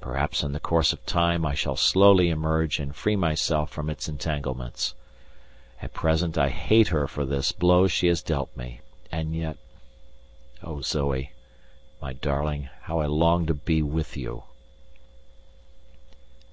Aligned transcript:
Perhaps 0.00 0.42
in 0.42 0.50
the 0.50 0.58
course 0.58 0.92
of 0.92 1.06
time 1.06 1.46
I 1.46 1.54
shall 1.54 1.76
slowly 1.76 2.28
emerge 2.28 2.80
and 2.80 2.92
free 2.92 3.14
myself 3.14 3.70
from 3.70 3.88
its 3.88 4.08
entanglements. 4.08 4.96
At 5.80 5.94
present 5.94 6.36
I 6.36 6.48
hate 6.48 6.88
her 6.88 7.06
for 7.06 7.24
this 7.24 7.52
blow 7.52 7.86
she 7.86 8.08
has 8.08 8.20
dealt 8.20 8.50
me, 8.56 8.80
and 9.12 9.32
yet, 9.32 9.58
O 10.64 10.80
Zoe! 10.80 11.34
my 12.02 12.12
darling, 12.14 12.68
how 12.82 12.98
I 12.98 13.06
long 13.06 13.46
to 13.46 13.54
be 13.54 13.80
with 13.80 14.16
you! 14.16 14.42